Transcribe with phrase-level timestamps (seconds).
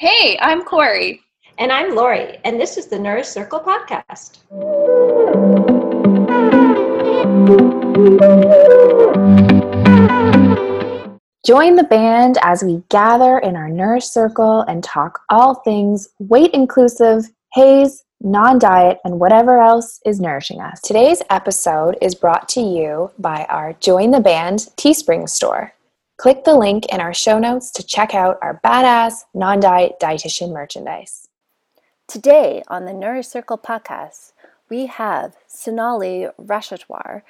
[0.00, 1.22] Hey, I'm Corey.
[1.58, 4.38] And I'm Lori, and this is the Nourish Circle podcast.
[11.44, 16.52] Join the band as we gather in our Nourish Circle and talk all things weight
[16.54, 17.24] inclusive,
[17.54, 20.80] HAES, non diet, and whatever else is nourishing us.
[20.80, 25.72] Today's episode is brought to you by our Join the Band Teespring store.
[26.18, 30.52] Click the link in our show notes to check out our badass non diet dietitian
[30.52, 31.28] merchandise.
[32.08, 34.32] Today on the Nourish Circle podcast,
[34.68, 37.22] we have Sonalee Rashatwar,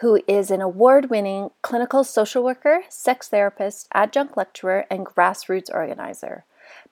[0.00, 6.44] who is an award winning clinical social worker, sex therapist, adjunct lecturer, and grassroots organizer.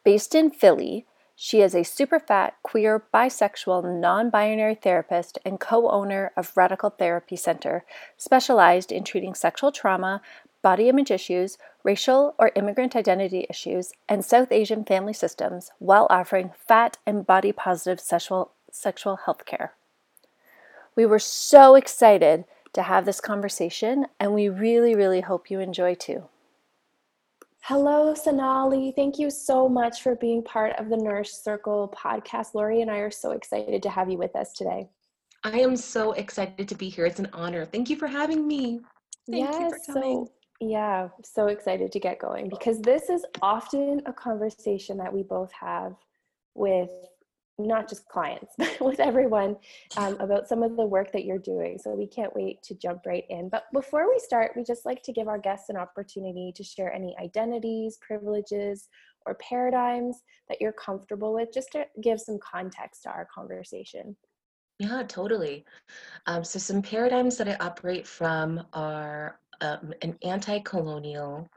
[0.03, 1.05] Based in Philly,
[1.37, 6.91] she is a super fat, queer, bisexual, non binary therapist and co owner of Radical
[6.91, 7.85] Therapy Center,
[8.17, 10.23] specialized in treating sexual trauma,
[10.65, 16.53] body image issues, racial or immigrant identity issues, and South Asian family systems while offering
[16.57, 19.75] fat and body positive sexual, sexual health care.
[20.97, 25.97] We were so excited to have this conversation, and we really, really hope you enjoy
[25.97, 26.25] too.
[27.61, 28.95] Hello, Sonalee.
[28.97, 32.55] Thank you so much for being part of the Nourish Circle podcast.
[32.55, 34.89] Lori and I are so excited to have you with us today.
[35.45, 37.05] I am so excited to be here.
[37.05, 37.67] It's an honor.
[37.67, 38.81] Thank you for having me.
[39.31, 40.29] Thank yes, so
[40.61, 45.53] yeah, so excited to get going because this is often a conversation that we both
[45.53, 45.95] have
[46.55, 46.91] with
[47.59, 49.57] not just clients, but with everyone
[49.97, 51.79] um, about some of the work that you're doing.
[51.79, 53.49] So we can't wait to jump right in.
[53.49, 56.93] But before we start, we just like to give our guests an opportunity to share
[56.93, 58.89] any identities, privileges,
[59.27, 64.17] or paradigms that you're comfortable with, just to give some context to our conversation.
[64.81, 65.65] Yeah, totally.
[66.27, 71.49] Um, so, some paradigms that I operate from are um, an anti-colonial,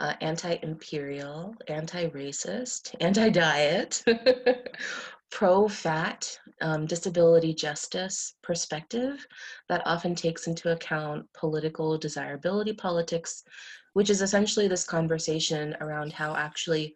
[0.00, 4.02] uh, anti-imperial, anti-racist, anti-diet,
[5.30, 9.26] pro-fat, um, disability justice perspective
[9.68, 13.44] that often takes into account political desirability politics,
[13.92, 16.94] which is essentially this conversation around how actually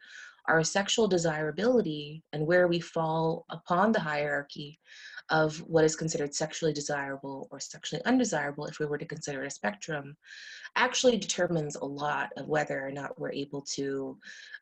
[0.49, 4.79] our sexual desirability and where we fall upon the hierarchy
[5.33, 9.51] of what is considered sexually desirable or sexually undesirable, if we were to consider a
[9.51, 10.15] spectrum,
[10.77, 14.17] actually determines a lot of whether or not we're able to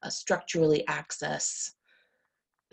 [0.04, 1.72] uh, structurally access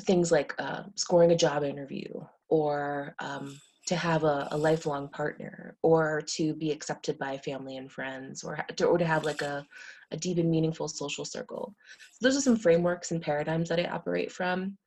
[0.01, 2.07] things like uh, scoring a job interview
[2.49, 7.89] or um, to have a, a, lifelong partner or to be accepted by family and
[7.89, 9.65] friends or to, or to have like a,
[10.11, 11.73] a deep and meaningful social circle.
[12.11, 14.77] So those are some frameworks and paradigms that I operate from.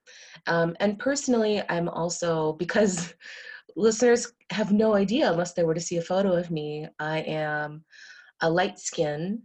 [0.47, 3.15] Um, and personally, I'm also, because
[3.77, 7.85] listeners have no idea unless they were to see a photo of me, I am
[8.43, 9.43] a light skin,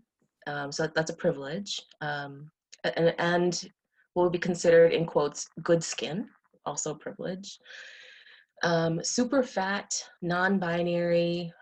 [0.47, 1.81] um, so that's a privilege.
[2.01, 2.51] Um,
[2.83, 3.69] and, and
[4.13, 6.27] what would be considered, in quotes, good skin,
[6.65, 7.57] also privilege.
[8.63, 11.53] Um, super fat, non binary,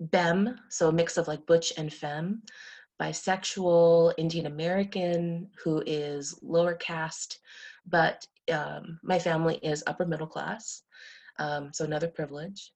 [0.00, 2.42] BEM, so a mix of like butch and femme,
[3.00, 7.40] bisexual, Indian American, who is lower caste,
[7.86, 10.82] but um, my family is upper middle class,
[11.38, 12.72] um, so another privilege.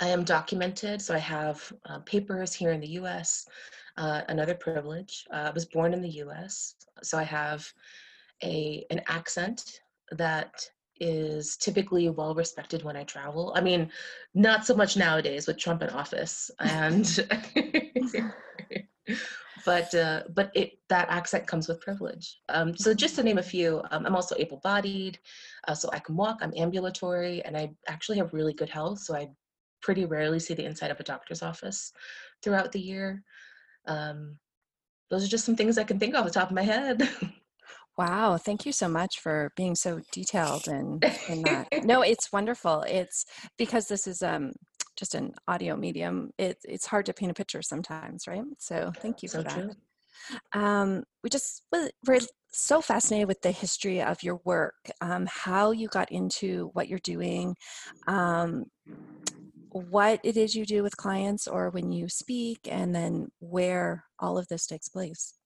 [0.00, 3.46] I am documented, so I have uh, papers here in the US,
[3.96, 5.26] uh, another privilege.
[5.32, 7.70] Uh, I was born in the US, so I have
[8.42, 9.80] a an accent
[10.12, 10.68] that
[11.00, 13.52] is typically well respected when I travel.
[13.56, 13.90] I mean,
[14.34, 17.04] not so much nowadays with Trump in office, and
[19.64, 22.40] but uh, but it that accent comes with privilege.
[22.48, 25.18] Um, so just to name a few, um, I'm also able-bodied,
[25.66, 26.38] uh, so I can walk.
[26.40, 29.00] I'm ambulatory, and I actually have really good health.
[29.00, 29.28] So I
[29.80, 31.92] pretty rarely see the inside of a doctor's office
[32.42, 33.22] throughout the year.
[33.86, 34.38] Um,
[35.10, 37.08] those are just some things I can think of off the top of my head.
[37.98, 41.68] Wow, thank you so much for being so detailed and in, in that.
[41.82, 42.82] no, it's wonderful.
[42.82, 43.26] It's
[43.58, 44.52] because this is um
[44.96, 46.30] just an audio medium.
[46.38, 48.44] It, it's hard to paint a picture sometimes, right?
[48.58, 49.76] So thank you so for that.
[50.52, 52.20] Um, we just we're
[52.52, 57.00] so fascinated with the history of your work, um, how you got into what you're
[57.00, 57.56] doing,
[58.06, 58.64] um,
[59.70, 64.38] what it is you do with clients or when you speak, and then where all
[64.38, 65.37] of this takes place.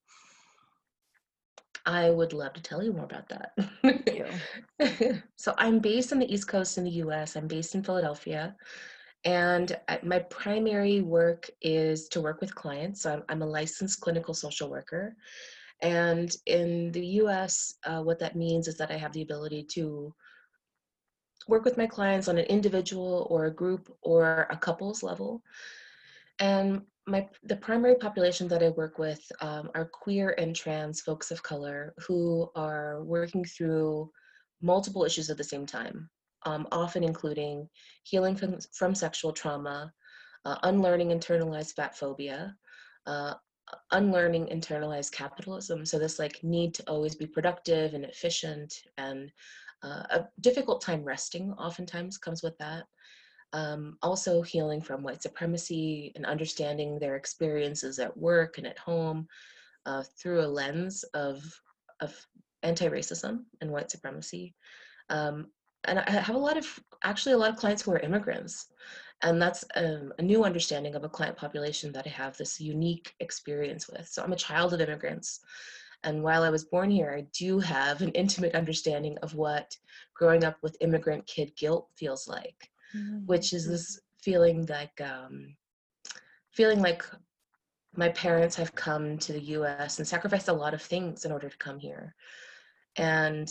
[1.85, 5.23] I would love to tell you more about that.
[5.35, 7.35] so I'm based on the East Coast in the US.
[7.35, 8.55] I'm based in Philadelphia.
[9.25, 13.01] And my primary work is to work with clients.
[13.01, 15.15] So I'm, I'm a licensed clinical social worker.
[15.81, 20.13] And in the US, uh, what that means is that I have the ability to
[21.47, 25.41] work with my clients on an individual or a group or a couples level.
[26.39, 31.31] And my the primary population that I work with um, are queer and trans folks
[31.31, 34.09] of color who are working through
[34.61, 36.09] multiple issues at the same time,
[36.45, 37.67] um, often including
[38.03, 39.91] healing from, from sexual trauma,
[40.45, 42.55] uh, unlearning internalized fat phobia,
[43.05, 43.33] uh,
[43.91, 45.85] unlearning internalized capitalism.
[45.85, 49.31] So this like need to always be productive and efficient and
[49.83, 52.83] uh, a difficult time resting oftentimes comes with that.
[53.53, 59.27] Um, also healing from white supremacy and understanding their experiences at work and at home
[59.85, 61.43] uh, through a lens of,
[61.99, 62.15] of
[62.63, 64.55] anti-racism and white supremacy.
[65.09, 65.47] Um,
[65.83, 66.65] and I have a lot of,
[67.03, 68.67] actually a lot of clients who are immigrants.
[69.21, 73.13] And that's um, a new understanding of a client population that I have this unique
[73.19, 74.07] experience with.
[74.07, 75.41] So I'm a child of immigrants.
[76.03, 79.77] And while I was born here, I do have an intimate understanding of what
[80.15, 83.25] growing up with immigrant kid guilt feels like mm-hmm.
[83.25, 85.55] which is this feeling like um,
[86.51, 87.03] feeling like
[87.95, 91.49] my parents have come to the US and sacrificed a lot of things in order
[91.49, 92.15] to come here.
[92.95, 93.49] And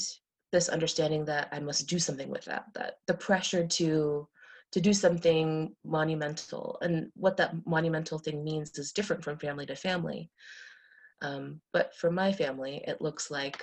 [0.51, 4.29] this understanding that I must do something with that, that the pressure to
[4.73, 9.77] to do something monumental and what that monumental thing means is different from family to
[9.77, 10.31] family.
[11.21, 13.63] Um, but for my family, it looks like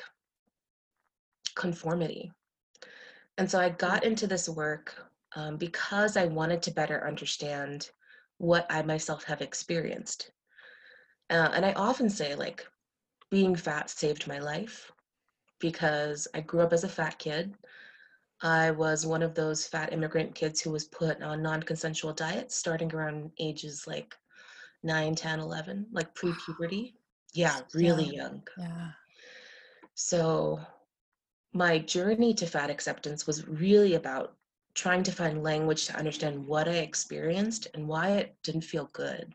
[1.55, 2.31] conformity.
[3.39, 4.95] And so I got into this work
[5.35, 7.89] um, because I wanted to better understand
[8.37, 10.31] what I myself have experienced.
[11.29, 12.65] Uh, and I often say, like,
[13.29, 14.91] being fat saved my life
[15.59, 17.53] because I grew up as a fat kid.
[18.41, 22.55] I was one of those fat immigrant kids who was put on non consensual diets
[22.55, 24.15] starting around ages like
[24.83, 26.95] 9, 10, 11, like pre puberty.
[27.33, 28.23] Yeah, really yeah.
[28.23, 28.43] young.
[28.57, 28.89] Yeah.
[29.93, 30.59] So
[31.53, 34.35] my journey to fat acceptance was really about
[34.75, 39.33] trying to find language to understand what I experienced and why it didn't feel good.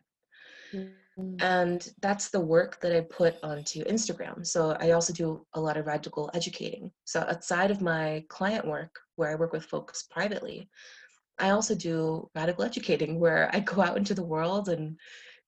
[0.73, 1.37] Mm-hmm.
[1.41, 4.47] And that's the work that I put onto Instagram.
[4.47, 6.91] So I also do a lot of radical educating.
[7.05, 10.69] So outside of my client work, where I work with folks privately,
[11.39, 14.99] I also do radical educating where I go out into the world and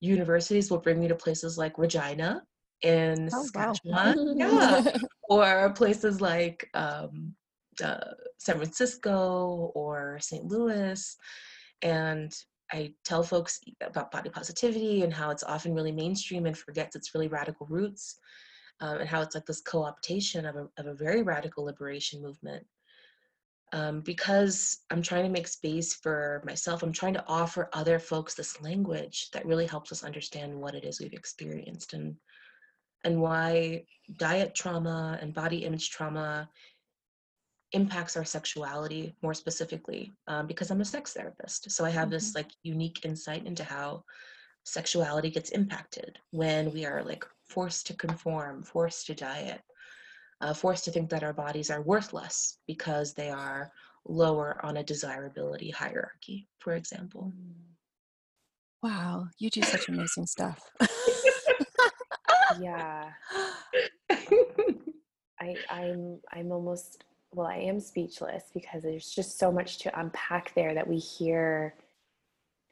[0.01, 2.43] universities will bring me to places like Regina
[2.83, 4.39] in oh, Saskatchewan.
[4.39, 4.83] Wow.
[4.85, 4.99] yeah.
[5.29, 7.35] or places like um,
[7.83, 10.45] uh, San Francisco or St.
[10.45, 11.17] Louis.
[11.83, 12.35] And
[12.73, 17.15] I tell folks about body positivity and how it's often really mainstream and forgets its
[17.15, 18.19] really radical roots,
[18.81, 22.23] um, and how it's like this co optation of a, of a very radical liberation
[22.23, 22.67] movement.
[23.73, 28.35] Um, because I'm trying to make space for myself, I'm trying to offer other folks
[28.35, 32.17] this language that really helps us understand what it is we've experienced and
[33.05, 33.85] and why
[34.17, 36.49] diet trauma and body image trauma
[37.73, 41.71] impacts our sexuality more specifically um, because i'm a sex therapist.
[41.71, 42.13] So i have mm-hmm.
[42.13, 44.05] this like unique insight into how
[44.65, 49.61] sexuality gets impacted when we are like forced to conform forced to diet
[50.41, 53.71] uh, forced to think that our bodies are worthless because they are
[54.07, 57.33] lower on a desirability hierarchy for example.
[58.83, 60.71] Wow you do such amazing stuff.
[62.61, 63.11] Yeah.
[65.41, 67.05] I, I'm I'm almost
[67.37, 71.75] well, I am speechless because there's just so much to unpack there that we hear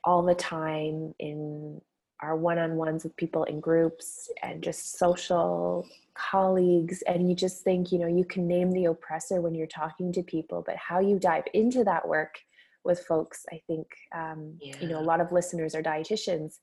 [0.04, 1.82] all the time in
[2.22, 7.02] our one on ones with people in groups and just social colleagues.
[7.02, 10.22] And you just think, you know, you can name the oppressor when you're talking to
[10.22, 12.38] people, but how you dive into that work
[12.84, 14.76] with folks, I think, um, yeah.
[14.80, 16.54] you know, a lot of listeners are dietitians.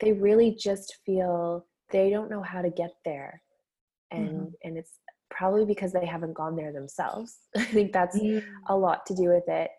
[0.00, 3.42] They really just feel they don't know how to get there.
[4.10, 4.48] And, mm-hmm.
[4.64, 4.92] and it's
[5.30, 7.38] probably because they haven't gone there themselves.
[7.56, 8.44] I think that's mm.
[8.68, 9.70] a lot to do with it.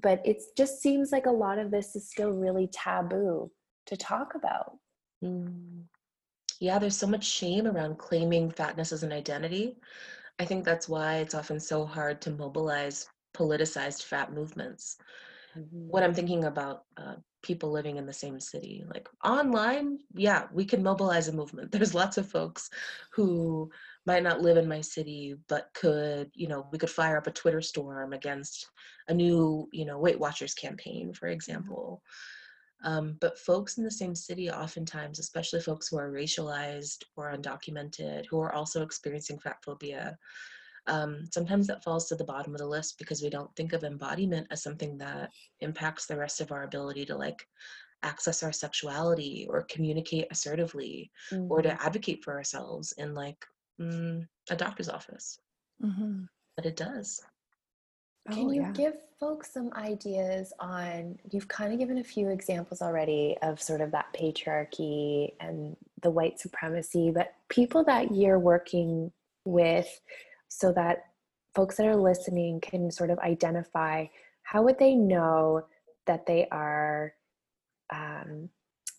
[0.00, 3.50] But it just seems like a lot of this is still really taboo
[3.86, 4.76] to talk about.
[5.24, 5.84] Mm.
[6.60, 9.78] Yeah, there's so much shame around claiming fatness as an identity.
[10.38, 14.96] I think that's why it's often so hard to mobilize politicized fat movements.
[15.58, 15.88] Mm-hmm.
[15.88, 20.64] When I'm thinking about uh, people living in the same city, like online, yeah, we
[20.64, 21.72] can mobilize a movement.
[21.72, 22.70] There's lots of folks
[23.12, 23.70] who
[24.06, 27.32] might not live in my city but could you know we could fire up a
[27.32, 28.68] twitter storm against
[29.08, 31.34] a new you know weight watchers campaign for mm-hmm.
[31.34, 32.02] example
[32.82, 38.24] um, but folks in the same city oftentimes especially folks who are racialized or undocumented
[38.26, 40.16] who are also experiencing fat phobia
[40.86, 43.84] um, sometimes that falls to the bottom of the list because we don't think of
[43.84, 45.30] embodiment as something that
[45.60, 47.46] impacts the rest of our ability to like
[48.02, 51.50] access our sexuality or communicate assertively mm-hmm.
[51.50, 51.86] or to mm-hmm.
[51.86, 53.44] advocate for ourselves in like
[53.80, 55.38] mm, a doctor's office.
[55.82, 56.24] Mm-hmm.
[56.56, 57.22] But it does.
[58.30, 58.72] Can Oh, you yeah.
[58.72, 61.18] give folks some ideas on?
[61.30, 66.10] You've kind of given a few examples already of sort of that patriarchy and the
[66.10, 69.10] white supremacy, but people that you're working
[69.44, 70.00] with
[70.48, 71.04] so that
[71.54, 74.06] folks that are listening can sort of identify
[74.42, 75.62] how would they know
[76.06, 77.14] that they are
[77.92, 78.48] um,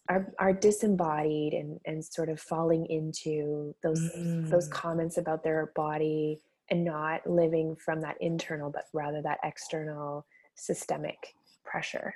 [0.09, 4.01] are, are disembodied and, and sort of falling into those
[4.49, 4.71] those Mm.
[4.71, 11.35] comments about their body and not living from that internal but rather that external systemic
[11.63, 12.13] pressure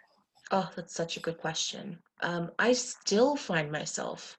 [0.51, 1.99] Oh, that's such a good question.
[2.21, 4.37] Um, I still find myself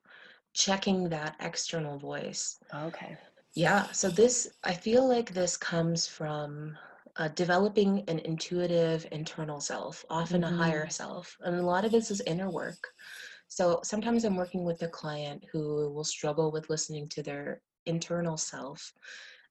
[0.55, 2.59] checking that external voice.
[2.75, 3.17] okay
[3.55, 6.77] Yeah, so this, I feel like this comes from
[7.17, 10.49] uh, developing an intuitive internal self, often Mhm.
[10.49, 11.37] a higher self.
[11.41, 12.89] And a lot of this is inner work.
[13.49, 18.37] So sometimes I'm working with a client who will struggle with listening to their internal
[18.37, 18.93] self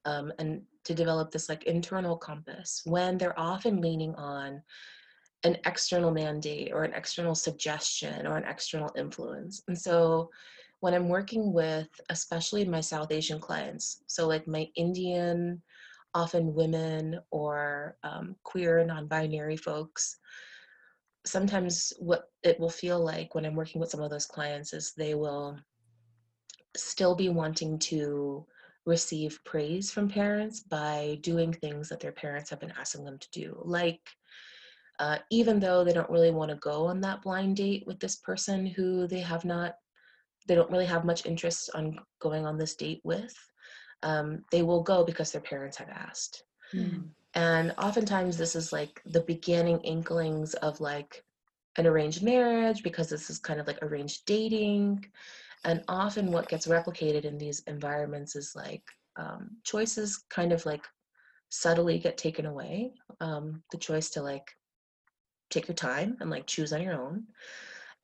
[0.05, 4.61] um, and to develop this like internal compass when they're often leaning on
[5.43, 9.63] an external mandate or an external suggestion or an external influence.
[9.67, 10.29] And so
[10.79, 15.61] when I'm working with, especially my South Asian clients, so like my Indian,
[16.13, 20.17] often women or um, queer, non binary folks,
[21.25, 24.93] sometimes what it will feel like when I'm working with some of those clients is
[24.93, 25.59] they will
[26.75, 28.45] still be wanting to
[28.85, 33.27] receive praise from parents by doing things that their parents have been asking them to
[33.31, 34.01] do, like
[34.99, 38.17] uh, even though they don't really want to go on that blind date with this
[38.17, 39.75] person who they have not
[40.47, 43.35] they don't really have much interest on going on this date with
[44.03, 46.43] um, they will go because their parents have asked
[47.35, 51.23] and oftentimes this is like the beginning inklings of like
[51.77, 55.05] an arranged marriage because this is kind of like arranged dating
[55.65, 58.83] and often what gets replicated in these environments is like
[59.17, 60.85] um, choices kind of like
[61.49, 64.49] subtly get taken away um, the choice to like
[65.49, 67.23] take your time and like choose on your own.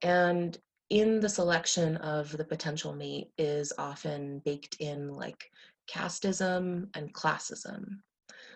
[0.01, 0.57] And
[0.89, 5.49] in the selection of the potential mate is often baked in like
[5.89, 7.85] casteism and classism.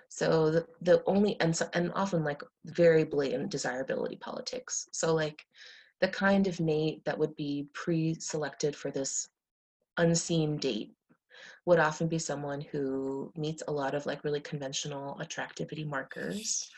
[0.09, 4.87] So the, the only and so, and often like very blatant desirability politics.
[4.91, 5.45] So like
[6.01, 9.27] the kind of mate that would be pre-selected for this
[9.97, 10.93] unseen date
[11.65, 16.69] would often be someone who meets a lot of like really conventional attractivity markers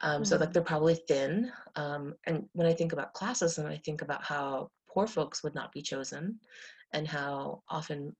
[0.00, 0.52] um, So like Mm.
[0.52, 1.52] they're probably thin.
[1.76, 5.72] Um, and when I think about classism, I think about how poor folks would not
[5.72, 6.38] be chosen,
[6.92, 8.14] and how often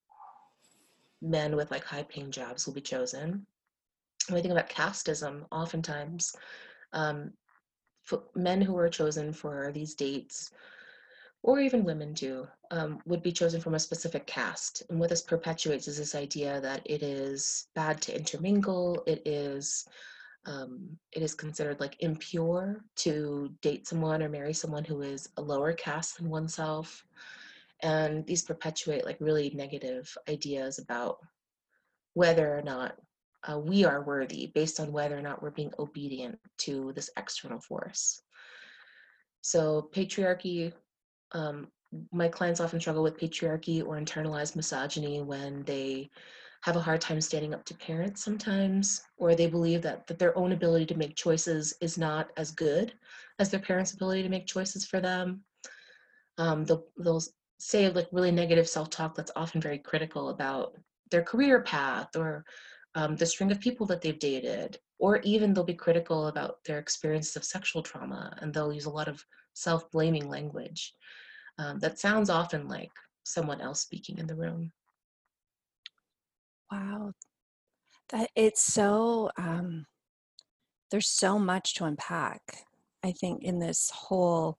[1.20, 3.46] men with like high paying jobs will be chosen.
[4.28, 6.34] When I think about casteism, oftentimes
[6.92, 7.32] um,
[8.34, 10.50] men who are chosen for these dates,
[11.42, 14.82] or even women too, um, would be chosen from a specific caste.
[14.88, 19.02] And what this perpetuates is this idea that it is bad to intermingle.
[19.06, 19.86] It is
[20.46, 25.42] um, it is considered like impure to date someone or marry someone who is a
[25.42, 27.04] lower caste than oneself.
[27.82, 31.18] And these perpetuate like really negative ideas about
[32.12, 32.96] whether or not
[33.50, 37.60] uh, we are worthy based on whether or not we're being obedient to this external
[37.60, 38.22] force.
[39.42, 40.72] So, patriarchy,
[41.32, 41.68] um,
[42.12, 46.10] my clients often struggle with patriarchy or internalized misogyny when they
[46.62, 50.36] have a hard time standing up to parents sometimes, or they believe that, that their
[50.38, 52.94] own ability to make choices is not as good
[53.38, 55.42] as their parents' ability to make choices for them.
[56.38, 57.22] Um, they'll, they'll
[57.58, 60.74] say like really negative self-talk that's often very critical about
[61.10, 62.44] their career path or
[62.94, 66.78] um, the string of people that they've dated, or even they'll be critical about their
[66.78, 69.24] experiences of sexual trauma, and they'll use a lot of
[69.54, 70.94] self-blaming language.
[71.58, 72.90] Um, that sounds often like
[73.24, 74.72] someone else speaking in the room.
[76.70, 77.12] Wow.
[78.10, 79.86] That it's so um
[80.90, 82.40] there's so much to unpack,
[83.02, 84.58] I think, in this whole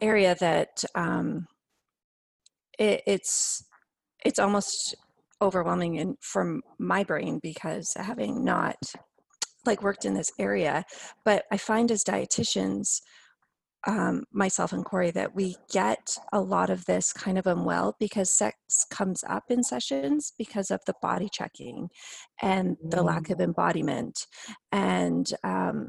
[0.00, 1.46] area that um
[2.78, 3.64] it, it's
[4.24, 4.96] it's almost
[5.42, 8.76] overwhelming in from my brain because having not
[9.66, 10.84] like worked in this area,
[11.24, 13.00] but I find as dietitians,
[13.86, 18.34] um, myself and Corey, that we get a lot of this kind of unwell because
[18.34, 18.56] sex
[18.90, 21.88] comes up in sessions because of the body checking
[22.42, 24.26] and the lack of embodiment
[24.72, 25.88] and um,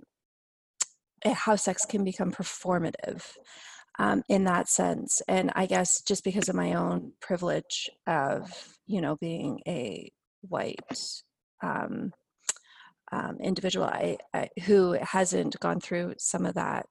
[1.24, 3.24] eh, how sex can become performative
[4.02, 5.22] um, in that sense.
[5.28, 8.50] And I guess just because of my own privilege of,
[8.88, 10.80] you know, being a white
[11.62, 12.12] um,
[13.12, 16.88] um, individual I, I, who hasn't gone through some of that,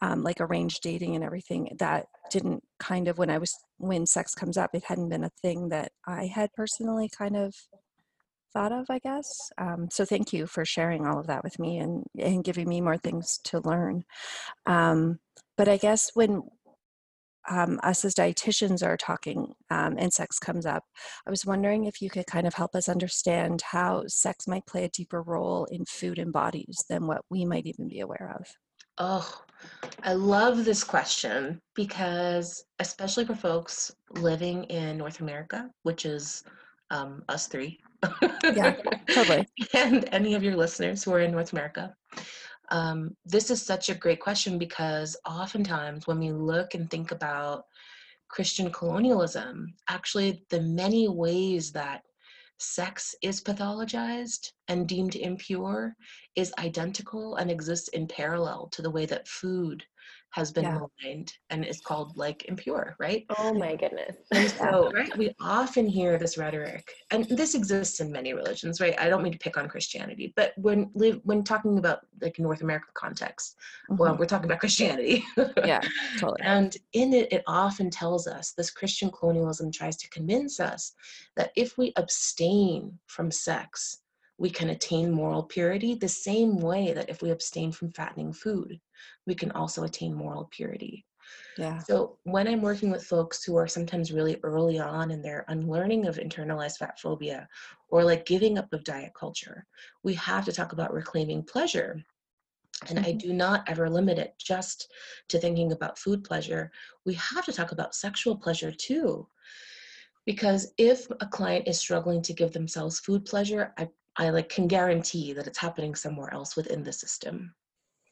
[0.00, 4.34] um, like arranged dating and everything, that didn't kind of when I was when sex
[4.34, 7.54] comes up, it hadn't been a thing that I had personally kind of
[8.54, 9.50] thought of, I guess.
[9.58, 12.80] Um, so thank you for sharing all of that with me and, and giving me
[12.80, 14.04] more things to learn.
[14.64, 15.18] Um,
[15.58, 16.42] but I guess when
[17.50, 20.84] um, us as dietitians are talking um, and sex comes up,
[21.26, 24.84] I was wondering if you could kind of help us understand how sex might play
[24.84, 28.46] a deeper role in food and bodies than what we might even be aware of.
[28.98, 29.42] Oh,
[30.04, 36.44] I love this question because, especially for folks living in North America, which is
[36.90, 37.80] um, us three.
[38.44, 38.76] Yeah,
[39.10, 39.46] totally.
[39.74, 41.94] and any of your listeners who are in North America.
[42.70, 47.64] Um, this is such a great question because oftentimes when we look and think about
[48.28, 52.02] Christian colonialism, actually, the many ways that
[52.58, 55.94] sex is pathologized and deemed impure
[56.34, 59.84] is identical and exists in parallel to the way that food
[60.38, 60.78] has been Yeah.
[60.78, 63.26] maligned and is called like impure, right?
[63.38, 64.16] Oh my goodness.
[64.32, 68.98] And so, right, we often hear this rhetoric, and this exists in many religions, right?
[69.00, 72.62] I don't mean to pick on Christianity, but when live when talking about like North
[72.62, 73.56] American context,
[73.98, 74.18] well, Mhm.
[74.18, 75.24] we're talking about Christianity.
[75.64, 75.82] Yeah,
[76.18, 76.42] totally.
[76.42, 80.94] And in it, it often tells us this Christian colonialism tries to convince us
[81.36, 84.02] that if we abstain from sex,
[84.38, 88.80] we can attain moral purity the same way that if we abstain from fattening food,
[89.26, 91.04] we can also attain moral purity.
[91.56, 91.82] Yeah.
[91.86, 96.06] So when I'm working with folks who are sometimes really early on in their unlearning
[96.06, 97.48] of internalized fat phobia
[97.88, 99.66] or like giving up of diet culture,
[100.02, 102.02] we have to talk about reclaiming pleasure.
[102.88, 103.18] And I Mhm.
[103.18, 104.92] do not ever limit it just
[105.28, 106.70] to thinking about food pleasure.
[107.04, 109.28] We have to talk about sexual pleasure too.
[110.24, 114.66] Because if a client is struggling to give themselves food pleasure, I, I like can
[114.66, 117.54] guarantee that it's happening somewhere else within the system.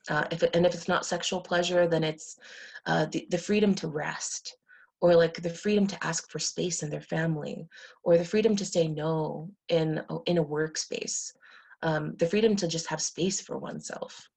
[0.09, 2.39] Uh, if it, and if it's not sexual pleasure, then it's
[2.87, 4.57] uh, the, the freedom to rest
[5.01, 7.67] or like the freedom to ask for space in their family
[8.05, 11.33] or the freedom to say no in, in a workspace,
[11.83, 14.29] um, the freedom to just have space for oneself.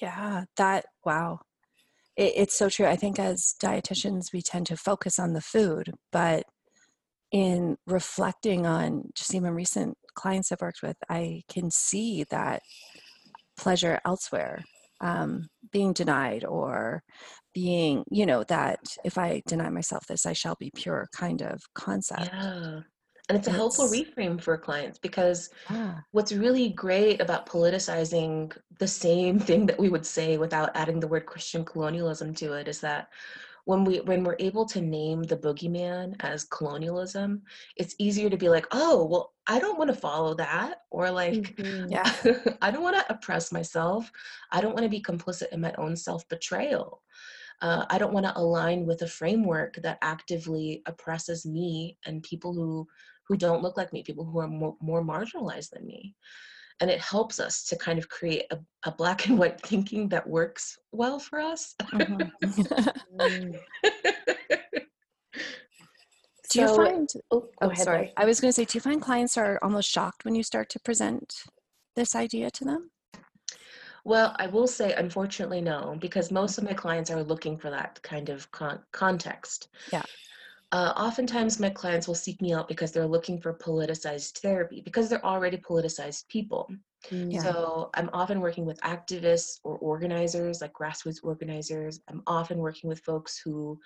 [0.00, 1.40] Yeah, that, wow.
[2.16, 2.86] It, it's so true.
[2.86, 6.44] I think as dietitians, we tend to focus on the food, but
[7.32, 12.62] in reflecting on just even recent clients I've worked with, I can see that
[13.56, 14.62] pleasure elsewhere
[15.00, 17.02] um, being denied or
[17.54, 21.60] being, you know, that if I deny myself this, I shall be pure kind of
[21.74, 22.30] concept.
[22.32, 22.80] Yeah.
[23.28, 26.00] And it's a helpful reframe for clients because Yeah.
[26.10, 31.08] what's really great about politicizing the same thing that we would say without adding the
[31.08, 33.08] word Christian colonialism to it is that
[33.64, 37.42] when we when we're able to name the boogeyman as colonialism,
[37.76, 41.34] it's easier to be like, oh, well, I don't want to follow that, or like,
[41.34, 41.86] Mhm.
[41.90, 42.54] Yeah.
[42.60, 44.10] I don't want to oppress myself.
[44.50, 47.02] I don't want to be complicit in my own self betrayal.
[47.60, 52.52] Uh, I don't want to align with a framework that actively oppresses me and people
[52.54, 52.88] who
[53.28, 56.16] who don't look like me, people who are more, more marginalized than me.
[56.80, 60.26] And it helps us to kind of create a, a black and white thinking that
[60.26, 61.74] works well for us.
[61.92, 62.30] Mhm.
[63.20, 63.58] Mm.
[66.50, 67.98] do you So- find, Oh, oh, ahead, sorry.
[67.98, 68.12] Lori.
[68.16, 70.68] I was going to say, do you find clients are almost shocked when you start
[70.70, 71.34] to present
[71.96, 72.90] this idea to them?
[74.04, 78.02] Well, I will say, unfortunately, no, because most of my clients are looking for that
[78.02, 79.68] kind of con- context.
[79.92, 80.02] Yeah.
[80.72, 85.08] Uh, oftentimes, my clients will seek me out because they're looking for politicized therapy because
[85.08, 86.66] they're already politicized people.
[87.10, 87.32] Mm.
[87.32, 87.42] Yeah.
[87.42, 92.00] So I'm often working with activists or organizers, like grassroots organizers.
[92.08, 93.78] I'm often working with folks who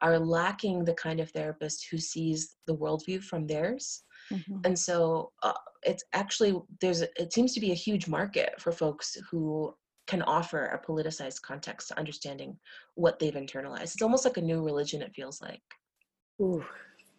[0.00, 4.02] are lacking the kind of therapist who sees the worldview from theirs.
[4.32, 4.64] Mhm.
[4.64, 9.16] And so uh, it's actually there's it seems to be a huge market for folks
[9.30, 9.74] who
[10.06, 12.58] can offer a politicized context to understanding
[12.94, 13.92] what they've internalized.
[13.94, 15.02] It's almost like a new religion.
[15.02, 15.62] It feels like,
[16.40, 16.64] Ooh,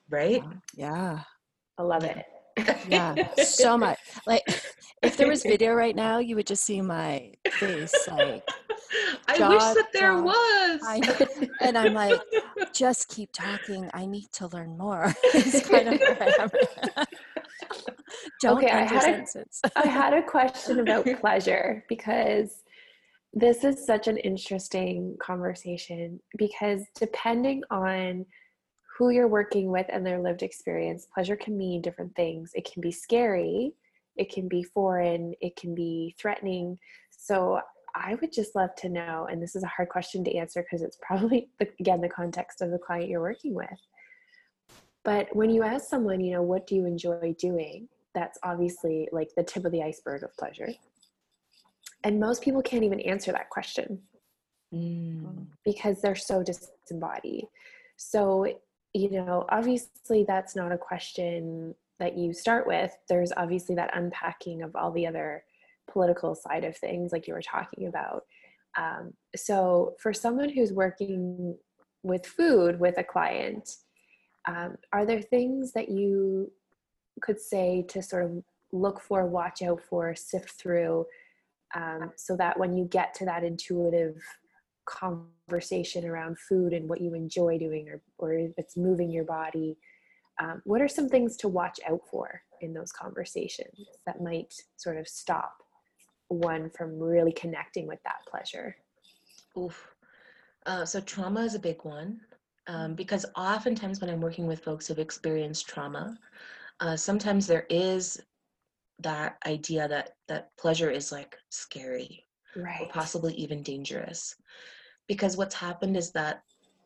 [0.09, 0.43] right?
[0.75, 1.21] Yeah.
[1.77, 2.25] I love it.
[2.87, 3.15] Yeah.
[3.43, 3.99] so much.
[4.27, 4.43] Like,
[5.03, 7.93] if there was video right now, you would just see my face.
[8.07, 8.43] Like,
[9.27, 10.25] I jaw wish that there drop.
[10.25, 10.79] was.
[10.83, 12.19] I- and I'm like,
[12.73, 13.89] just keep talking.
[13.93, 15.13] I need to learn more.
[15.33, 16.57] it's kind of where
[18.41, 19.71] Don't Okay, I had a-.
[19.75, 22.63] I had a question about pleasure because
[23.33, 28.25] this is such an interesting conversation because depending on
[28.97, 32.51] who you're working with and their lived experience, pleasure can mean different things.
[32.53, 33.73] It can be scary,
[34.17, 36.77] it can be foreign, it can be threatening.
[37.09, 37.61] So
[37.95, 40.81] I would just love to know, and this is a hard question to answer because
[40.81, 41.49] it's probably,
[41.79, 43.67] again, the context of the client you're working with.
[45.03, 47.87] But when you ask someone, you know, what do you enjoy doing?
[48.13, 50.69] That's obviously like the tip of the iceberg of pleasure.
[52.03, 54.01] And most people can't even answer that question
[54.73, 55.47] Mm.
[55.65, 57.45] because they're so disembodied.
[57.97, 58.47] So,
[58.93, 64.63] you know, obviously that's not a question that you start with, there's obviously that unpacking
[64.63, 65.43] of all the other
[65.89, 68.23] political side of things, like you were talking about.
[68.77, 71.57] Um, so, for someone who's working
[72.03, 73.69] with food with a client,
[74.47, 76.51] um, are there things that you
[77.21, 81.05] could say to sort of look for, watch out for, sift through,
[81.75, 84.21] um, so that when you get to that intuitive
[84.85, 89.77] conversation around food and what you enjoy doing, or, or if it's moving your body,
[90.39, 94.97] um, what are some things to watch out for in those conversations that might sort
[94.97, 95.53] of stop
[96.29, 98.75] one from really connecting with that pleasure?
[99.57, 99.95] Oof.
[100.65, 102.21] Uh, so trauma is a big one
[102.67, 106.15] um, because oftentimes when I'm working with folks who've experienced trauma,
[106.79, 108.21] uh, sometimes there is
[108.99, 112.81] that idea that that pleasure is like scary right.
[112.81, 114.35] or possibly even dangerous.
[115.07, 116.43] Because what's happened is that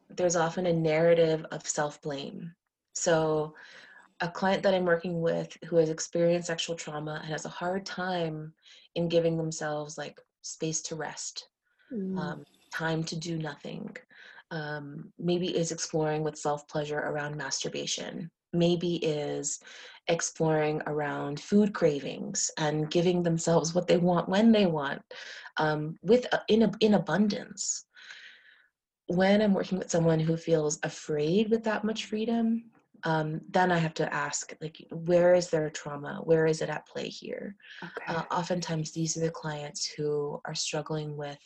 [0.09, 2.53] there's often a narrative of self-blame.
[2.93, 3.53] So
[4.21, 7.85] a client that i'm working with who has experienced sexual trauma and has a hard
[7.85, 8.53] time
[8.95, 11.47] in giving themselves like space to rest
[11.91, 12.17] mm.
[12.17, 13.95] um, time to do nothing
[14.51, 19.59] um, maybe is exploring with self-pleasure around masturbation maybe is
[20.07, 25.01] exploring around food cravings and giving themselves what they want when they want
[25.57, 27.85] um, with uh, in, in abundance.
[29.07, 32.71] When i'm working with someone who feels afraid with that much freedom
[33.03, 36.21] um, then i have to ask like where is their trauma?
[36.23, 37.55] Where is it at play here?
[37.83, 38.17] Okay.
[38.17, 41.37] uh, oftentimes these are the clients who are struggling with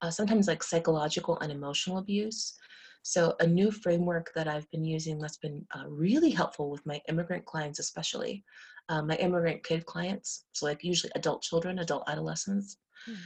[0.00, 2.54] uh, sometimes like psychological and emotional abuse
[3.02, 7.00] so, a new framework that I've been using that's been uh, really helpful with my
[7.08, 8.44] immigrant clients, especially
[8.88, 12.76] um, my immigrant kid clients, so like usually adult children, adult adolescents,
[13.08, 13.16] mm.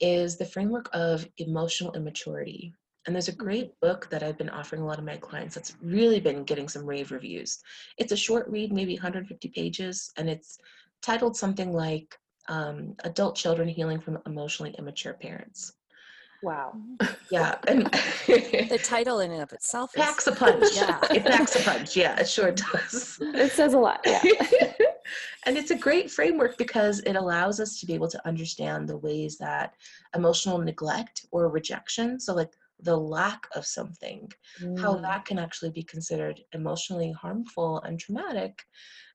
[0.00, 2.74] is the framework of emotional immaturity.
[3.06, 5.76] And there's a great book that I've been offering a lot of my clients that's
[5.82, 7.58] really been getting some rave reviews.
[7.98, 10.58] It's a short read, maybe 150 pages, and it's
[11.02, 12.16] titled something like
[12.48, 15.72] um, Adult Children Healing from Emotionally Immature Parents.
[16.42, 16.76] Wow.
[17.30, 17.56] Yeah.
[17.68, 20.74] And the title in and of itself is, packs a punch.
[20.74, 21.00] Yeah.
[21.10, 21.96] It packs a punch.
[21.96, 23.18] Yeah, it sure does.
[23.20, 24.00] It says a lot.
[24.04, 24.22] Yeah.
[25.46, 28.96] and it's a great framework because it allows us to be able to understand the
[28.96, 29.74] ways that
[30.14, 34.78] emotional neglect or rejection, so like the lack of something, mm.
[34.78, 38.62] how that can actually be considered emotionally harmful and traumatic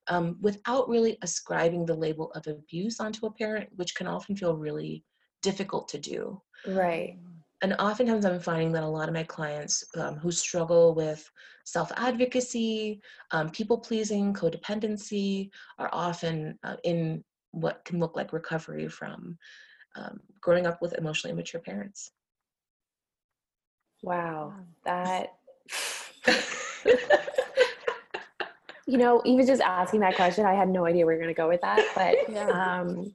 [0.08, 4.56] um, without really ascribing the label of abuse onto a parent, which can often feel
[4.56, 5.04] really
[5.42, 6.40] difficult to do.
[6.66, 7.16] Right.
[7.62, 11.30] And oftentimes I'm finding that a lot of my clients um, who struggle with
[11.64, 18.88] self advocacy, um, people pleasing, codependency are often uh, in what can look like recovery
[18.88, 19.36] from
[19.96, 22.12] um, growing up with emotionally immature parents.
[24.02, 25.34] Wow, that.
[28.86, 31.34] you know, even just asking that question, I had no idea where we were going
[31.34, 31.86] to go with that.
[31.94, 32.80] But yeah.
[32.80, 33.14] um,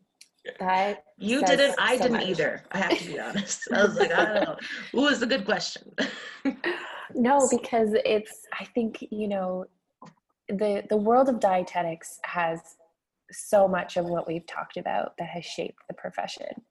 [0.59, 1.75] that you didn't.
[1.79, 2.27] I so didn't much.
[2.27, 2.63] either.
[2.71, 3.61] I have to be honest.
[3.73, 4.57] I was like, I don't know.
[4.95, 5.93] Ooh, was a good question.
[7.15, 8.45] no, because it's.
[8.59, 9.65] I think you know,
[10.49, 12.59] the the world of dietetics has
[13.31, 16.61] so much of what we've talked about that has shaped the profession,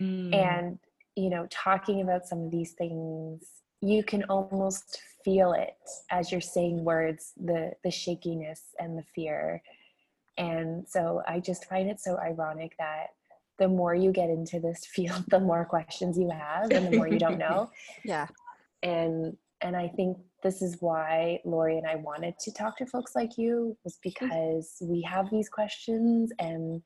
[0.00, 0.34] mm.
[0.34, 0.78] and
[1.16, 3.44] you know, talking about some of these things,
[3.80, 5.76] you can almost feel it
[6.10, 7.32] as you're saying words.
[7.36, 9.62] The the shakiness and the fear.
[10.38, 13.08] And so I just find it so ironic that
[13.58, 17.08] the more you get into this field, the more questions you have and the more
[17.08, 17.70] you don't know.
[18.04, 18.26] yeah.
[18.82, 23.16] And and I think this is why Lori and I wanted to talk to folks
[23.16, 24.02] like you was mm.
[24.02, 26.82] because we have these questions and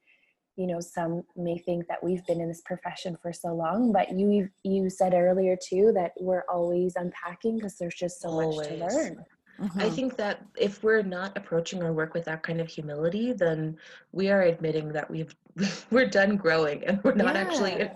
[0.57, 4.13] you know some may think that we've been in this profession for so long but
[4.13, 8.59] you you said earlier too that we're always unpacking because there's just so always.
[8.59, 9.25] much to learn
[9.63, 9.81] Mm-hmm.
[9.81, 13.77] I think that if we're not approaching our work with that kind of humility, then
[14.11, 15.35] we are admitting that we've
[15.91, 17.41] we're done growing and we're not yeah.
[17.41, 17.91] actually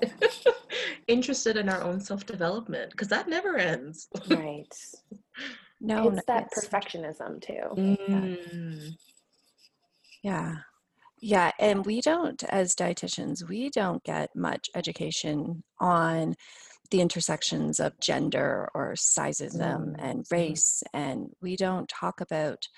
[1.09, 4.09] interested in our own self-development because that never ends.
[4.29, 4.73] Right.
[5.79, 6.67] No, it's that it's...
[6.67, 7.69] perfectionism too.
[7.77, 8.97] Mm.
[10.23, 10.57] Yeah.
[11.21, 16.35] Yeah, and we don't as dietitians, we don't get much education on
[16.91, 20.05] the intersections of gender or sizeism mm-hmm.
[20.05, 22.69] and race, and we don't talk about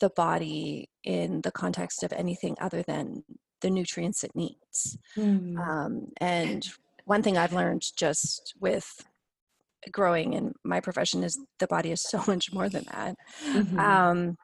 [0.00, 3.24] the body in the context of anything other than
[3.62, 4.98] the nutrients it needs.
[5.16, 5.58] Mm-hmm.
[5.58, 6.68] Um, and
[7.04, 9.06] one thing I've learned just with
[9.90, 13.16] growing in my profession is the body is so much more than that.
[13.48, 13.78] Mm-hmm.
[13.78, 14.36] Um,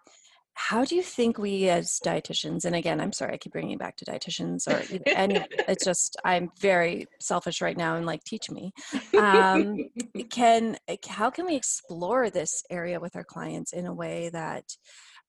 [0.54, 3.78] how do you think we as dietitians and again i'm sorry i keep bringing it
[3.78, 4.84] back to dietitians or
[5.14, 8.72] any it's just i'm very selfish right now and like teach me
[9.16, 9.80] um,
[10.30, 10.76] can
[11.08, 14.64] how can we explore this area with our clients in a way that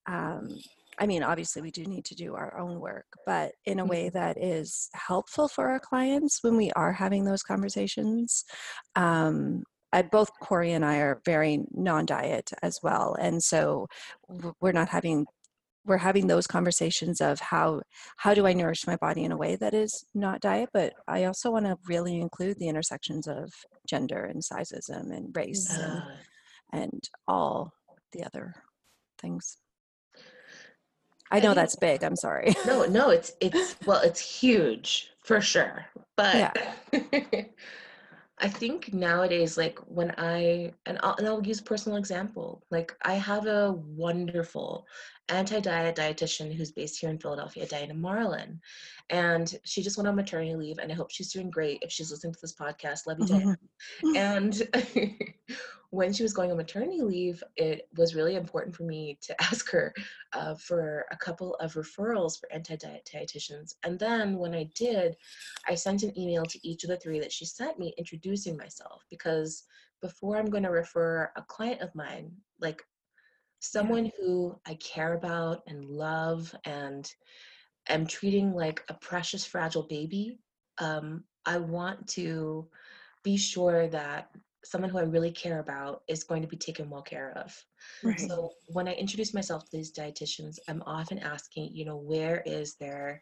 [0.08, 0.50] um,
[1.00, 4.10] I mean, obviously, we do need to do our own work, but in a way
[4.10, 4.14] Mm-hmm.
[4.14, 8.46] that is helpful for our clients when we are having those conversations.
[8.96, 13.88] Um, I, both Corey and I are very non-diet as well, and so
[14.60, 15.26] we're not having
[15.86, 17.82] we're having those conversations of how
[18.18, 21.26] how do I nourish my body in a way that is not diet, but I
[21.26, 23.52] also want to really include the intersections of
[23.88, 26.04] gender and sizeism and race and
[26.72, 27.72] and all
[28.14, 28.56] the other
[29.22, 29.58] things.
[31.32, 32.04] I I know think- that's big.
[32.04, 32.56] I'm sorry.
[32.66, 35.86] no, no, it's it's well, it's huge for sure.
[36.18, 36.54] But Yeah.
[38.44, 42.62] I think nowadays, like when I and I'll, and I'll use personal example.
[42.72, 44.86] Like I have a wonderful
[45.30, 48.60] anti-diet dietitian who's based here in Philadelphia, Diana Marlin,
[49.10, 51.80] and she just went on maternity leave, and I hope she's doing great.
[51.82, 53.58] If she's listening to this podcast, love you, Diana.
[54.16, 54.62] And
[55.94, 59.70] when she was going on maternity leave, it was really important for me to ask
[59.70, 59.94] her
[60.34, 63.76] uh, for a couple of referrals for anti-diet dietitians.
[63.84, 65.16] And then when I did,
[65.70, 69.06] I sent an email to each of the three that she sent me introducing myself
[69.10, 69.66] because
[70.02, 72.84] before I'm going to refer a client of mine, like
[73.64, 77.10] someone who I care about and love and
[77.88, 80.38] am treating like a precious, fragile baby,
[80.80, 82.68] um, I want to
[83.24, 84.30] be sure that
[84.66, 87.58] someone who I really care about is going to be taken well care of.
[88.04, 88.20] Right.
[88.20, 92.76] So when I introduce myself to these dietitians, I'm often asking, you know, where is
[92.76, 93.22] their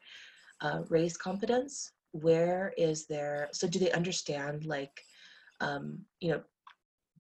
[0.62, 1.92] uh, race competence?
[2.14, 5.02] Where is their, so do they understand, like,
[5.60, 6.42] um, you know,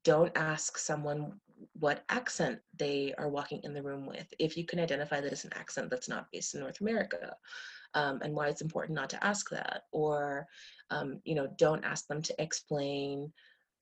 [0.03, 1.33] don't ask someone
[1.73, 5.45] what accent they are walking in the room with if you can identify that it's
[5.45, 7.35] an accent that's not based in North America.
[7.93, 10.47] Um, and why it's important not to ask that, or
[10.91, 13.33] um, you know, don't ask them to explain,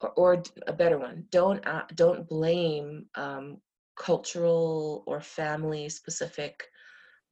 [0.01, 3.57] or, or a better one, don't a- don't blame um,
[3.95, 6.63] cultural or family specific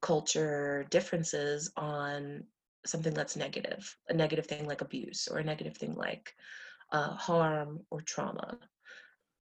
[0.03, 2.43] culture differences on
[2.85, 6.33] something that's negative, a negative thing like abuse, or a negative thing like
[6.91, 8.59] uh, harm or trauma.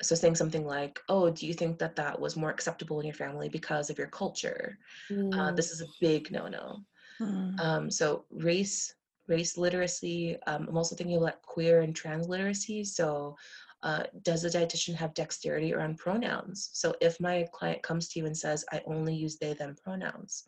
[0.02, 3.14] So saying something like, "Oh, do you think that that was more acceptable in your
[3.14, 4.78] family because of your culture?"
[5.10, 6.84] Uh, Mm, this is a big no-no.
[7.20, 7.60] Mm.
[7.60, 8.94] Um, so race,
[9.26, 10.36] race literacy.
[10.46, 12.84] Um, I'm also thinking about queer and trans literacy.
[12.84, 13.36] So
[13.82, 16.70] uh, does a dietitian have dexterity around pronouns?
[16.72, 20.44] So if my client comes to you and says, I only use they, them pronouns,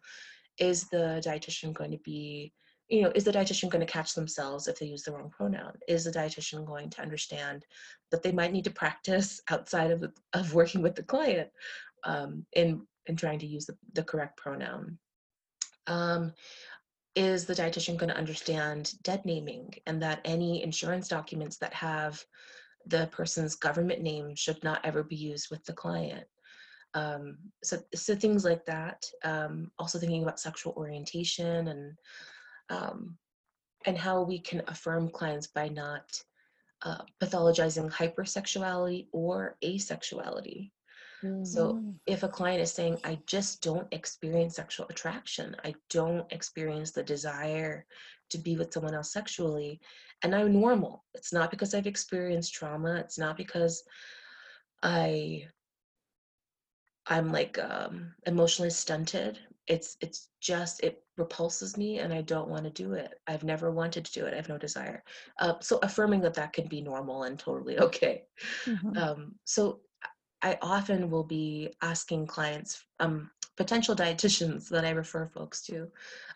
[0.58, 2.52] is the dietitian going to be,
[2.88, 5.72] you know, is the dietitian going to catch themselves if they use the wrong pronoun?
[5.87, 7.66] Is the dietitian going to understand
[8.11, 11.51] that they might need to practice outside of, of working with the client
[12.05, 14.98] um, in, in trying to use the, the correct pronoun?
[15.87, 16.33] Um,
[17.14, 22.24] is the dietitian going to understand dead naming and that any insurance documents that have
[22.87, 26.24] the person's government name should not ever be used with the client?
[26.94, 29.05] Um, so, so things like that.
[29.24, 31.94] Um, also thinking about sexual orientation and
[32.70, 33.16] um,
[33.87, 36.04] and how we can affirm clients by not
[36.83, 40.70] uh, pathologizing hypersexuality or asexuality.
[41.24, 46.31] mm, So if a client is saying, I just don't experience sexual attraction, I don't
[46.33, 47.87] experience the desire
[48.31, 49.81] to be with someone else sexually,
[50.22, 51.04] and I'm normal.
[51.14, 52.96] It's not because I've experienced trauma.
[52.96, 53.83] It's not because
[54.83, 55.46] I
[57.07, 59.38] I'm like um, emotionally stunted.
[59.68, 63.14] It's it's just it repulses me, and I don't want to do it.
[63.26, 64.33] I've never wanted to do it.
[64.33, 65.02] I have no desire.
[65.38, 68.24] Uh, so affirming that that can be normal and totally okay.
[68.66, 68.96] Mhm.
[68.96, 69.81] Um, so
[70.42, 75.90] I often will be asking clients, um, potential dietitians that I refer folks to,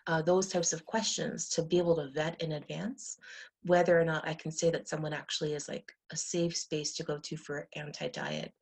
[0.07, 3.17] uh, those types of questions to be able to vet in advance
[3.65, 7.03] whether or not I can say that someone actually is like a safe space to
[7.03, 8.53] go to for anti-diet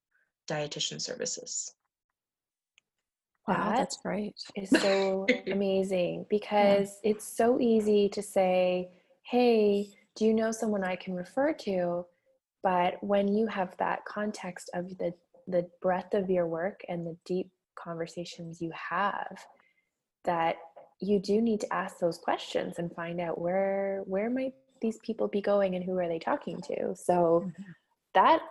[0.48, 1.74] dietitian services.
[3.48, 4.36] Wow, That that's great.
[4.56, 8.90] is so amazing because it's so easy to say,
[9.24, 12.06] Hey, do you know someone I can refer to?
[12.64, 15.14] But when you have that context of the,
[15.48, 19.46] the breadth of your work and the deep conversations you have,
[20.26, 20.58] that
[21.00, 25.28] you do need to ask those questions and find out where where might these people
[25.28, 26.96] be going and who are they talking to.
[26.96, 27.76] So Mhm.
[28.14, 28.42] that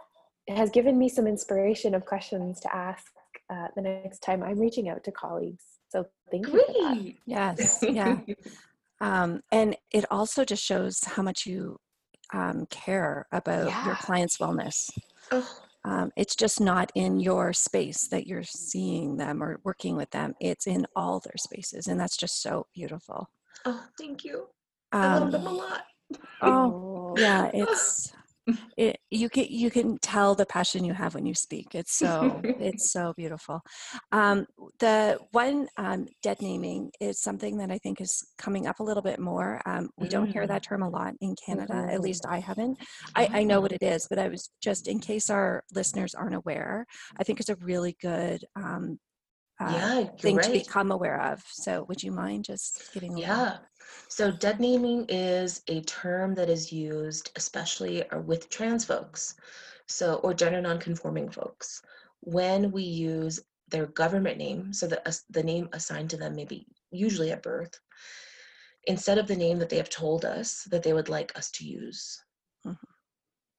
[0.49, 3.13] has given me some inspiration of questions to ask
[3.51, 5.65] uh, the next time I'm reaching out to colleagues.
[5.89, 6.53] So thank you.
[6.53, 7.19] Great.
[7.27, 8.21] Yes, yeah.
[9.03, 11.79] Um, and it also just shows how much you
[12.35, 14.91] um, care about your client's wellness.
[15.33, 15.49] oh,
[15.87, 20.35] Um, it's just not in your space that you're seeing them or working with them.
[20.39, 23.31] It's in all their spaces, and that's just so beautiful.
[23.65, 24.49] oh, thank you.
[24.93, 25.85] I love them a Um, lot.
[26.43, 28.13] oh, yeah, it's
[28.77, 31.75] it, you can you can tell the passion you have when you speak.
[31.75, 33.61] It's so it's so beautiful.
[34.13, 34.47] Um,
[34.79, 39.03] the one um, dead naming is something that I think is coming up a little
[39.03, 39.61] bit more.
[39.67, 40.49] Um, we don't hear Mm.
[40.49, 41.87] that term a lot in Canada.
[41.91, 42.79] At least I haven't.
[43.15, 43.63] I, I know Ah.
[43.63, 46.87] what it is, but I was just in case our listeners aren't aware.
[47.19, 48.99] I think it's a really good um,
[49.61, 51.43] uh, yeah, thing to become aware of.
[51.53, 53.59] So, would you mind just giving a little- Yeah.
[54.09, 59.35] So dead naming is a term that is used especially uh, with trans folks,
[59.87, 61.83] so or gender nonconforming folks.
[62.21, 66.67] When we use their government name, so the as- the name assigned to them maybe
[66.93, 67.79] usually at birth,
[68.85, 71.65] instead of the name that they have told us that they would like us to
[71.67, 72.03] use.
[72.67, 72.79] Mhm.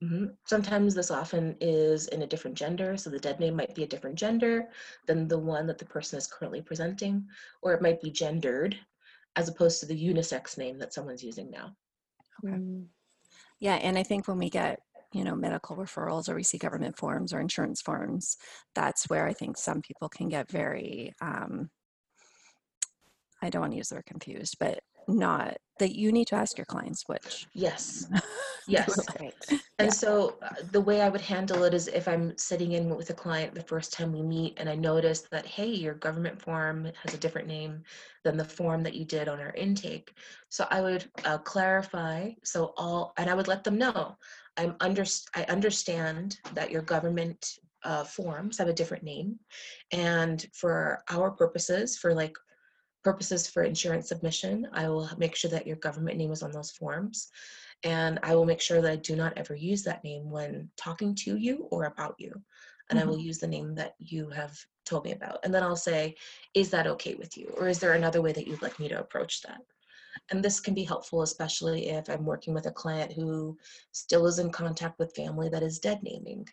[0.04, 0.36] Mhm.
[0.46, 3.88] Sometimes this often is in a different gender, so the dead name might be a
[3.88, 4.70] different gender
[5.06, 7.28] than the one that the person is currently presenting,
[7.62, 8.78] or it might be gendered
[9.36, 11.76] as opposed to the unisex name that someone's using now.
[12.44, 12.88] Mm.
[13.60, 14.82] Yeah, and I think when we get,
[15.14, 18.38] you know, medical referrals or we see government forms or insurance forms,
[18.74, 21.70] that's where I think some people can get very, um,
[23.42, 26.58] I don't want to use the word confused, but not that you need to ask
[26.58, 27.48] your clients which.
[27.54, 28.08] Yes,
[28.68, 29.08] yes.
[29.20, 29.34] Right.
[29.80, 29.94] And Yeah.
[29.94, 33.16] so uh, the way I would handle it is if I'm sitting in with a
[33.16, 37.16] client the first time we meet and I notice that, hey, your government form has
[37.16, 37.82] a different name
[38.24, 40.14] than the form that you did on our intake.
[40.50, 42.30] So I would uh, clarify.
[42.44, 44.16] So all, and I would let them know,
[44.58, 45.04] I'm under,
[45.36, 49.40] I understand that your government uh, forms have a different name.
[49.92, 52.36] And for our purposes, for like
[53.04, 56.72] purposes for insurance submission, I will make sure that your government name is on those
[56.72, 57.30] forms.
[57.84, 61.16] And I will make sure that I do not ever use that name when talking
[61.16, 62.42] to you or about you.
[62.90, 65.40] And I will use the name that you have told me about.
[65.44, 66.16] And then I'll say,
[66.54, 67.54] is that okay with you?
[67.58, 69.62] Or is there another way that you'd like me to approach that?
[70.30, 73.58] And this can be helpful, especially if I'm working with a client who
[73.94, 76.48] still is in contact with family that is dead naming.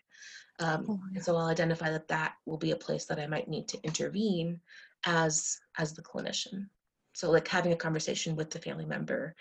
[0.61, 3.49] Um, Oh, and so I'll identify that that will be a place that I might
[3.49, 4.61] need to intervene
[5.07, 6.67] as as the clinician.
[7.15, 9.35] So like having a conversation with the family member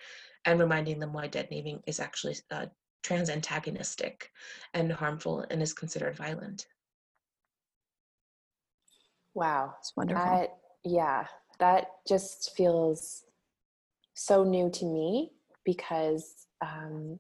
[0.46, 2.68] and reminding them why dead naming is actually uh,
[3.04, 4.32] trans antagonistic
[4.74, 6.68] and harmful and is considered violent.
[9.34, 9.76] Wow.
[9.80, 10.24] It's wonderful.
[10.24, 11.28] That, yeah,
[11.60, 13.24] that just feels
[14.16, 15.32] so new to me
[15.64, 17.20] because um,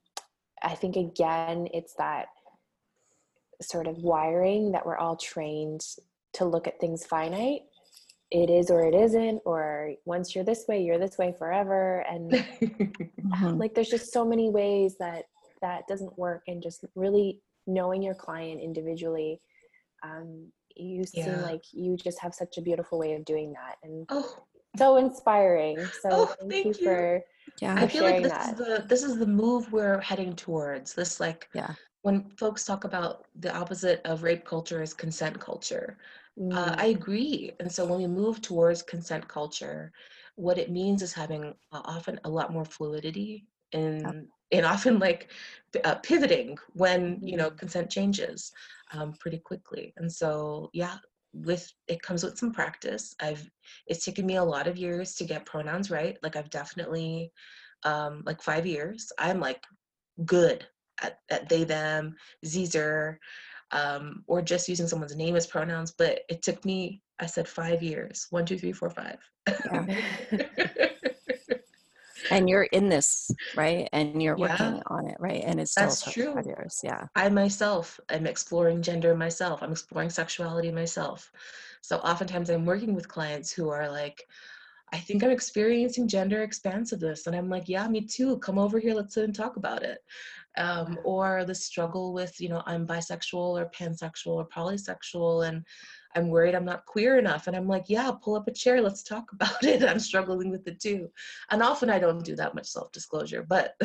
[0.63, 2.27] I think, again, it's that
[3.61, 5.81] sort of wiring that we're all trained
[6.33, 7.61] to look at things finite.
[8.31, 12.05] It is or it isn't, or once you're this way, you're this way forever.
[12.09, 12.31] And
[13.25, 13.59] Mhm.
[13.59, 15.25] like there's just so many ways that
[15.61, 19.41] that doesn't work and just really knowing your client individually
[20.03, 24.05] um, you seem like you just have such a beautiful way of doing that and
[24.09, 24.43] oh,
[24.77, 26.83] so inspiring so Oh, thank, thank you you.
[26.85, 27.21] for
[27.61, 27.75] Yeah.
[27.77, 28.49] I feel like this that.
[28.53, 30.93] is the this is the move we're heading towards.
[30.93, 31.73] This like Yeah.
[32.03, 35.97] when folks talk about the opposite of rape culture is consent culture.
[36.51, 37.51] Uh, Mm, I agree.
[37.59, 39.91] And so when we move towards consent culture,
[40.35, 45.31] what it means is having uh, often a lot more fluidity and and often like
[45.83, 48.51] uh, pivoting when you know consent changes
[48.93, 49.93] um, pretty quickly.
[49.97, 50.97] And so yeah,
[51.33, 53.15] with it comes with some practice.
[53.19, 53.49] I've
[53.87, 56.17] it's taken me a lot of years to get pronouns right.
[56.23, 57.31] Like I've definitely
[57.83, 59.11] um, like five years.
[59.19, 59.63] I'm like
[60.25, 60.65] good
[61.01, 63.19] at, at they them, Zer
[63.71, 65.91] um, or just using someone's name as pronouns.
[65.91, 68.27] But it took me, I said five years.
[68.29, 69.19] One, two, three, four, five.
[72.29, 73.87] And you're in this, right?
[73.93, 74.51] And you're Yeah.
[74.51, 75.43] working on it, right?
[75.45, 76.33] And it's still That's true.
[76.33, 76.79] five years.
[76.83, 77.05] Yeah.
[77.15, 79.63] I myself am exploring gender myself.
[79.63, 81.31] I'm exploring sexuality myself.
[81.81, 84.23] So oftentimes I'm working with clients who are like,
[84.93, 87.27] I think I'm experiencing gender expansiveness.
[87.27, 88.37] And I'm like, yeah, me too.
[88.39, 88.93] Come over here.
[88.93, 89.99] Let's sit and talk about it.
[90.57, 95.63] Um, or the struggle with, you know, I'm bisexual or pansexual or polysexual and
[96.15, 97.45] I'm worried I'm not queer enough.
[97.47, 98.81] And I'm like, yeah, pull up a chair.
[98.81, 99.83] Let's talk about it.
[99.83, 101.09] I'm struggling with it too.
[101.51, 103.75] And often I don't do that much self disclosure, but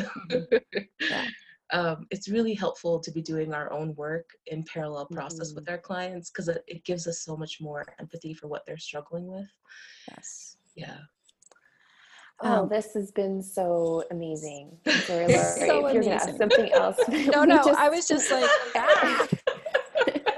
[0.99, 1.25] Yeah.
[1.71, 5.77] um, it's really helpful to be doing our own work in parallel process with our
[5.77, 9.47] clients because it, it gives us so much more empathy for what they're struggling with.
[10.09, 10.57] Yes.
[10.75, 10.97] Yeah.
[12.43, 16.37] Oh Um, this has been so amazing sorry Lori, so if you're gonna ask amazing.
[16.49, 16.99] something else
[17.33, 17.61] No, no.
[17.77, 19.27] I was just like, ah.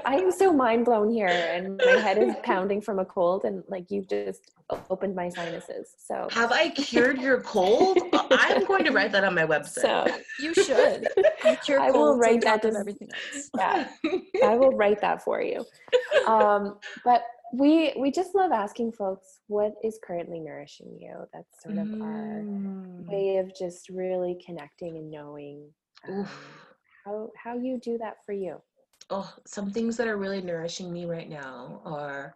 [0.06, 3.64] I am so mind blown here, and my head is pounding from a cold, and
[3.66, 4.52] like you've just
[4.88, 5.94] opened my sinuses.
[5.98, 7.98] So, Have I cured your cold?
[8.30, 9.80] I'm going to write that on my website.
[9.80, 10.06] so
[10.38, 11.08] you should.
[11.66, 13.50] You I will write that of everything else.
[13.58, 13.88] yeah,
[14.44, 15.64] I will write that for you.
[16.26, 17.22] Um, but
[17.52, 21.14] we we just love asking folks what is currently nourishing you.
[21.32, 22.44] That's sort of our
[23.00, 23.08] Mm.
[23.08, 25.68] way of just really connecting and knowing
[26.08, 26.26] um,
[27.04, 28.56] how how you do that for you
[29.10, 32.34] oh some things that are really nourishing me right now are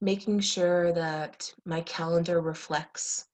[0.00, 3.26] making sure that my calendar reflects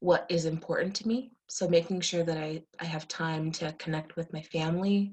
[0.00, 4.16] what is important to me so making sure that i i have time to connect
[4.16, 5.12] with my family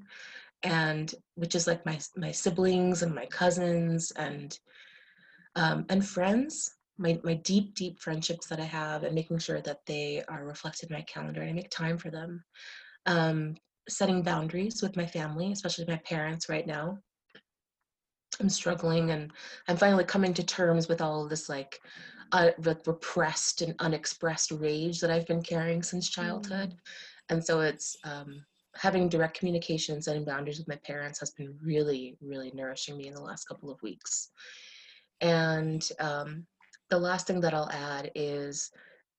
[0.62, 4.58] and which is like my my siblings and my cousins and
[5.56, 9.84] um, and friends my my deep deep friendships that i have and making sure that
[9.86, 12.42] they are reflected in my calendar and i make time for them.
[13.06, 13.56] Um,
[13.88, 16.98] setting boundaries with my family especially my parents right now.
[18.40, 19.30] I'm struggling and
[19.68, 21.78] i'm finally coming to terms with all of this like
[22.32, 22.50] uh,
[22.86, 26.70] repressed and unexpressed rage that i've been carrying since childhood.
[26.70, 26.78] Mm.
[27.30, 28.44] and so it's um,
[28.74, 33.06] having direct communication and setting boundaries with my parents has been really really nourishing me
[33.06, 34.30] in the last couple of weeks
[35.20, 36.46] and um,
[36.90, 38.70] the last thing that I'll add is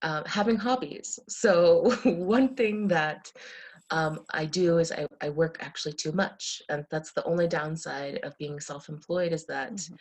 [0.02, 1.20] uh, having hobbies.
[1.30, 3.32] So one thing that
[3.91, 8.20] um, I do is I, I work actually too much, and that's the only downside
[8.24, 9.96] of being self-employed is that mm-hmm.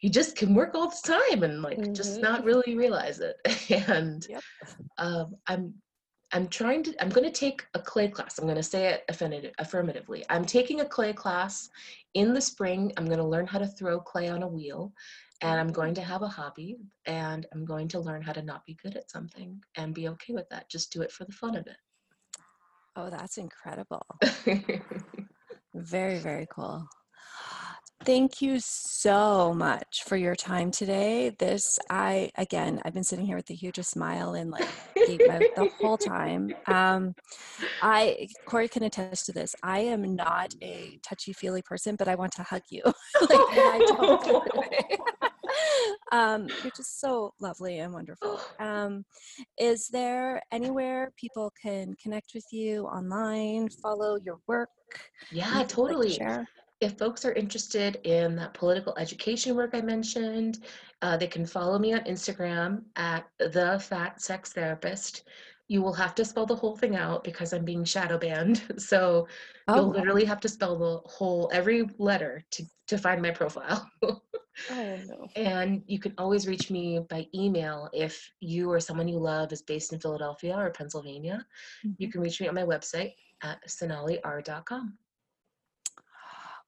[0.00, 1.92] you just can work all the time and like mm-hmm.
[1.92, 3.36] just not really realize it.
[3.88, 4.42] and yep.
[4.98, 5.74] um, I'm
[6.32, 8.38] I'm trying to, I'm going to take a clay class.
[8.38, 10.24] I'm going to say it affirmatively.
[10.28, 11.70] I'm taking a clay class
[12.14, 12.92] in the spring.
[12.96, 14.92] I'm going to learn how to throw clay on a wheel
[15.40, 18.64] and I'm going to have a hobby and I'm going to learn how to not
[18.66, 20.68] be good at something and be okay with that.
[20.68, 21.76] Just do it for the fun of it.
[22.96, 24.04] Oh, that's incredible.
[25.74, 26.88] very, very cool.
[28.04, 31.30] Thank you so much for your time today.
[31.38, 35.98] This, I, again, I've been sitting here with the hugest smile and like the whole
[35.98, 36.54] time.
[36.66, 37.14] Um,
[37.82, 39.54] I, Corey can attest to this.
[39.62, 42.82] I am not a touchy feely person, but I want to hug you.
[42.84, 42.94] like,
[43.30, 44.24] I don't
[46.12, 48.40] um, you're just so lovely and wonderful.
[48.60, 49.04] Um,
[49.58, 54.68] is there anywhere people can connect with you online, follow your work?
[55.30, 56.18] Yeah, totally.
[56.18, 56.46] Like
[56.80, 60.64] if folks are interested in that political education work I mentioned,
[61.02, 65.24] uh, they can follow me on Instagram at the Fat Sex Therapist.
[65.68, 68.62] You will have to spell the whole thing out because I'm being shadow banned.
[68.78, 69.28] So
[69.68, 69.74] oh.
[69.76, 73.88] you'll literally have to spell the whole every letter to to find my profile.
[74.72, 75.28] Oh, no.
[75.36, 79.62] And you can always reach me by email if you or someone you love is
[79.62, 81.46] based in Philadelphia or Pennsylvania.
[81.86, 81.92] Mm-hmm.
[81.98, 83.12] You can reach me on my website
[83.42, 84.98] at sonalir.com.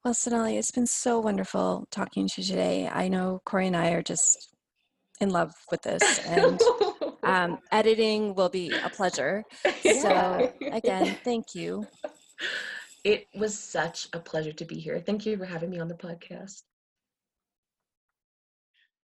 [0.03, 2.89] Well, Sonalee, it's been so wonderful talking to you today.
[2.91, 4.55] I know Corey and I are just
[5.19, 6.59] in love with this, and
[7.23, 9.43] um, editing will be a pleasure.
[9.81, 11.85] So, again, thank you.
[13.03, 14.99] It was such a pleasure to be here.
[14.99, 16.61] Thank you for having me on the podcast.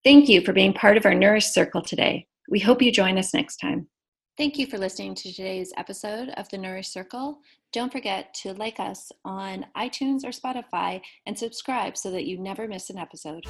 [0.03, 2.27] Thank you for being part of our Nourish Circle today.
[2.49, 3.87] We hope you join us next time.
[4.37, 7.39] Thank you for listening to today's episode of the Nourish Circle.
[7.71, 12.67] Don't forget to like us on iTunes or Spotify and subscribe so that you never
[12.67, 13.45] miss an episode.